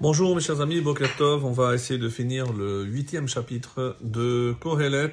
[0.00, 5.10] Bonjour mes chers amis, Bokertov, on va essayer de finir le huitième chapitre de Kohelet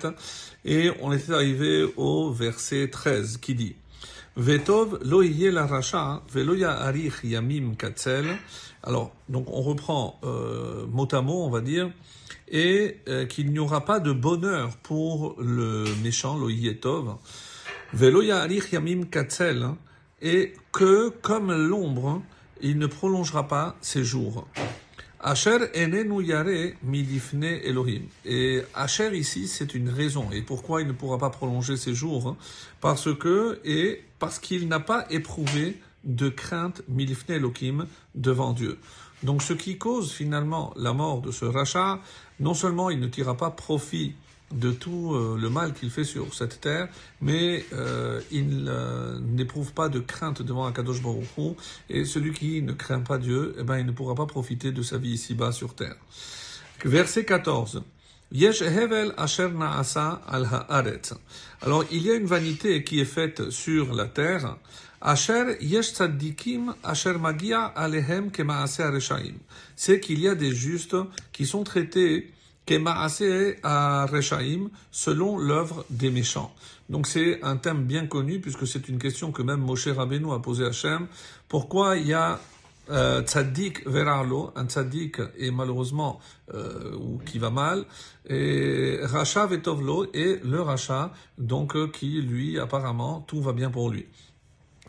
[0.64, 3.76] et on était arrivé au verset 13 qui dit
[4.38, 8.28] Vetov lo la racha veloya arich yamim katzel.
[8.84, 11.90] Alors, donc on reprend euh, mot à mot, on va dire,
[12.48, 16.48] et euh, qu'il n'y aura pas de bonheur pour le méchant, lo
[16.80, 17.16] tov,
[17.92, 19.66] veloya arich yamim katzel,
[20.22, 22.22] et que comme l'ombre,
[22.62, 24.48] il ne prolongera pas ses jours.
[25.20, 28.04] Asher enenu yare milifne Elohim.
[28.26, 30.30] Et Asher ici, c'est une raison.
[30.32, 32.36] Et pourquoi il ne pourra pas prolonger ses jours?
[32.80, 38.78] Parce que, et parce qu'il n'a pas éprouvé de crainte milifne Elohim devant Dieu.
[39.24, 42.00] Donc ce qui cause finalement la mort de ce rachat,
[42.40, 44.14] non seulement il ne tirera pas profit
[44.56, 46.88] de tout euh, le mal qu'il fait sur cette terre,
[47.22, 51.58] mais euh, il euh, n'éprouve pas de crainte devant Akadosh Baruch
[51.90, 54.82] et celui qui ne craint pas Dieu, eh ben, il ne pourra pas profiter de
[54.82, 55.98] sa vie ici-bas sur terre.
[56.84, 57.84] Verset 14.
[58.32, 61.14] Yesh hevel asher naasa al haaretz.
[61.62, 64.58] Alors, il y a une vanité qui est faite sur la terre.
[69.76, 70.96] C'est qu'il y a des justes
[71.32, 72.34] qui sont traités
[73.64, 76.54] à Rechaim, selon l'œuvre des méchants.
[76.90, 80.40] Donc c'est un thème bien connu, puisque c'est une question que même Moshe Rabbeinu a
[80.40, 81.08] posée à Hachem.
[81.48, 82.40] Pourquoi il y a
[82.92, 86.20] euh, tzaddik veralo, un tzaddik est malheureusement
[86.54, 87.86] euh, ou qui va mal,
[88.30, 93.90] et racha vetovlo et le racha, donc euh, qui lui apparemment tout va bien pour
[93.90, 94.06] lui.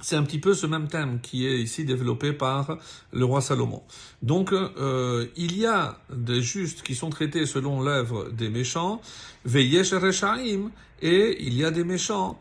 [0.01, 2.79] C'est un petit peu ce même thème qui est ici développé par
[3.13, 3.83] le roi Salomon.
[4.23, 9.01] Donc, euh, il y a des justes qui sont traités selon l'œuvre des méchants,
[9.47, 12.39] veyesh reshaim, et il y a des méchants,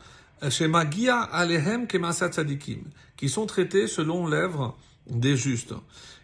[0.50, 2.83] chez Magia alehem tzadikim,
[3.16, 4.78] qui sont traités selon l'œuvre
[5.09, 5.73] des justes.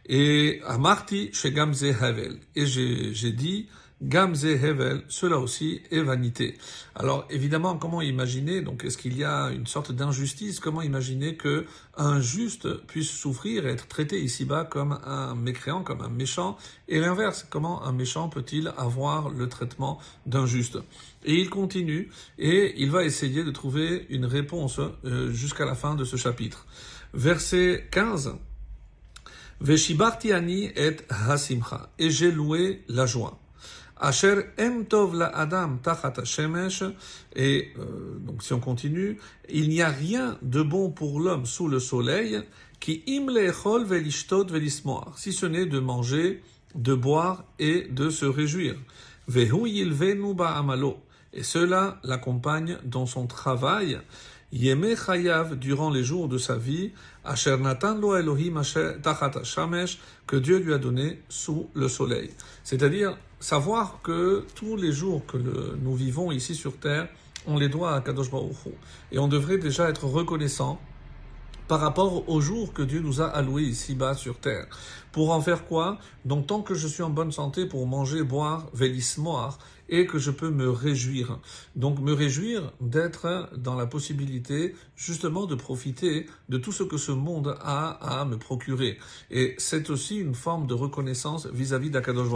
[0.08, 2.40] Et Amarti chez Gamze Havel.
[2.56, 3.68] Et j'ai dit,
[4.02, 6.58] Gamze Hevel, cela aussi est vanité.
[6.96, 10.60] Alors évidemment, comment imaginer, donc est-ce qu'il y a une sorte d'injustice?
[10.60, 11.68] Comment imaginer que
[11.98, 16.58] un juste puisse souffrir et être traité ici-bas comme un mécréant, comme un méchant?
[16.88, 20.80] Et l'inverse, comment un méchant peut-il avoir le traitement d'un juste?
[21.24, 22.10] Et il continue
[22.40, 26.66] et il va essayer de trouver une réponse euh, jusqu'à la fin de ce chapitre.
[27.14, 28.34] Verset 15.
[29.62, 31.90] Veshibartiani et hasimcha.
[32.00, 33.38] Et j'ai loué la joie.
[33.98, 36.84] Asher em tov la adam tachat shemesh.
[37.36, 41.68] Et euh, donc si on continue, il n'y a rien de bon pour l'homme sous
[41.68, 42.42] le soleil
[42.80, 46.42] qui im lechol velishtot velismoar, si ce n'est de manger,
[46.74, 48.76] de boire et de se réjouir.
[49.28, 50.98] Vehu yilvenu amalo.
[51.34, 54.00] Et cela l'accompagne dans son travail.
[54.54, 56.92] Yeme chayav durant les jours de sa vie,
[57.24, 58.62] asher natan lo Elohim
[59.02, 62.32] tachat shamesh, que Dieu lui a donné sous le soleil.
[62.64, 67.08] C'est-à-dire savoir que tous les jours que nous vivons ici sur Terre,
[67.48, 68.56] on les doit à Kadosh Baruch
[69.12, 70.80] Et on devrait déjà être reconnaissant
[71.72, 74.68] par rapport aux jours que Dieu nous a alloués ici-bas sur terre.
[75.14, 76.00] Pour en faire quoi?
[76.26, 80.32] Donc tant que je suis en bonne santé pour manger, boire, vélismoire, et que je
[80.32, 81.40] peux me réjouir.
[81.78, 87.14] Donc me réjouir d'être dans la possibilité justement de profiter de tout ce que ce
[87.14, 88.98] monde a à me procurer.
[89.30, 92.28] Et c'est aussi une forme de reconnaissance vis-à-vis d'Akadosh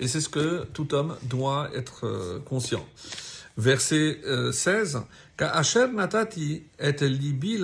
[0.00, 2.84] et c'est ce que tout homme doit être euh, conscient.
[3.56, 4.20] Verset
[4.52, 5.02] 16.
[5.40, 7.58] Euh, natati et libi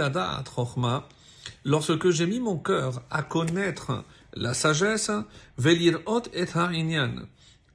[1.65, 4.05] Lorsque j'ai mis mon cœur à connaître
[4.35, 5.11] la sagesse,
[5.57, 6.47] velir ot et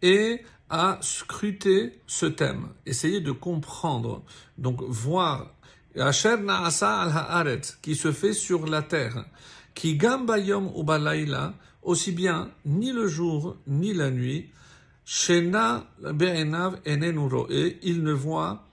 [0.01, 4.23] et à scruter ce thème, essayer de comprendre,
[4.57, 5.53] donc voir.
[5.95, 9.25] Asher al haaret, qui se fait sur la terre,
[9.75, 11.53] qui gambayom ubalaila,
[11.83, 14.49] aussi bien ni le jour ni la nuit,
[15.05, 18.67] Shena il ne voit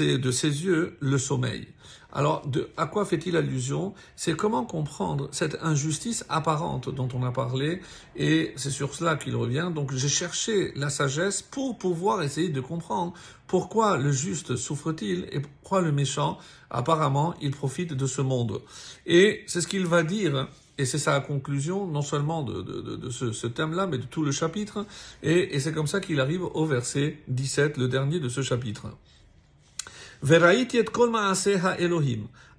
[0.00, 1.68] de ses yeux le sommeil.
[2.12, 3.92] Alors, à quoi fait-il allusion?
[4.16, 7.82] C'est comment comprendre cette injustice apparente dont on a parlé,
[8.16, 9.70] et c'est sur cela qu'il revient.
[9.74, 13.12] Donc, j'ai cherché la sagesse pour pouvoir essayer de comprendre
[13.46, 16.38] pourquoi le juste souffre-t-il et pourquoi le méchant,
[16.70, 18.62] apparemment, il profite de ce monde.
[19.04, 23.86] Et c'est ce qu'il va dire et c'est sa conclusion, non seulement de, ce, thème-là,
[23.86, 24.84] mais de tout le chapitre.
[25.22, 28.88] Et, c'est comme ça qu'il arrive au verset 17, le dernier de ce chapitre.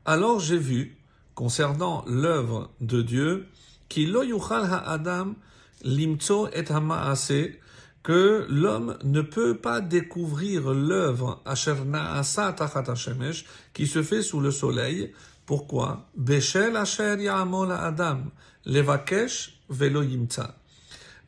[0.06, 0.98] Alors j'ai vu,
[1.36, 3.48] concernant l'œuvre de Dieu,
[5.84, 6.63] limtso et
[8.04, 11.44] que l'homme ne peut pas découvrir l'œuvre
[13.74, 15.13] qui se fait sous le soleil.
[15.48, 16.06] Pourquoi?
[16.20, 18.18] Adam
[18.66, 20.04] Levakesh Velo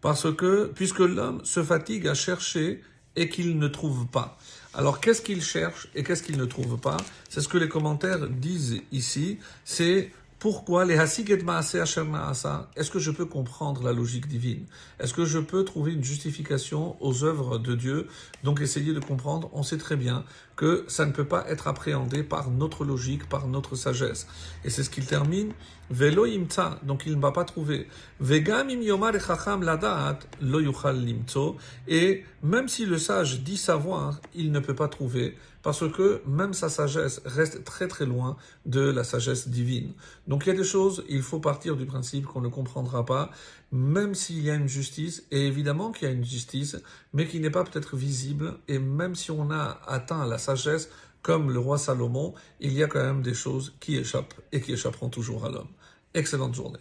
[0.01, 2.83] Parce que, puisque l'homme se fatigue à chercher
[3.15, 4.37] et qu'il ne trouve pas.
[4.73, 6.97] Alors, qu'est-ce qu'il cherche et qu'est-ce qu'il ne trouve pas?
[7.29, 9.39] C'est ce que les commentaires disent ici.
[9.63, 11.21] C'est pourquoi les Est-ce
[12.91, 14.65] que je peux comprendre la logique divine?
[14.97, 18.07] Est-ce que je peux trouver une justification aux œuvres de Dieu?
[18.45, 20.23] Donc essayer de comprendre, on sait très bien
[20.55, 24.27] que ça ne peut pas être appréhendé par notre logique, par notre sagesse.
[24.63, 25.51] Et c'est ce qu'il termine.
[25.89, 26.25] Velo
[26.83, 27.87] donc il ne va pas trouver.
[28.21, 29.11] Vegam im yomar
[30.41, 30.59] lo
[30.93, 31.57] limto.
[31.87, 36.53] Et même si le sage dit savoir, il ne peut pas trouver parce que même
[36.53, 39.93] sa sagesse reste très très loin de la sagesse divine.
[40.27, 43.29] Donc il y a des choses, il faut partir du principe qu'on ne comprendra pas,
[43.71, 46.77] même s'il y a une justice, et évidemment qu'il y a une justice,
[47.13, 50.89] mais qui n'est pas peut-être visible, et même si on a atteint la sagesse,
[51.21, 54.71] comme le roi Salomon, il y a quand même des choses qui échappent et qui
[54.71, 55.69] échapperont toujours à l'homme.
[56.13, 56.79] Excellente journée.